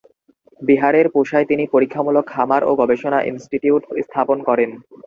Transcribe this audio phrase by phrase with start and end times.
[0.61, 4.69] বিহারের পুসায় তিনি পরীক্ষামূলক খামার ও গবেষণা ইনস্টিটিউট স্থাপন করেন।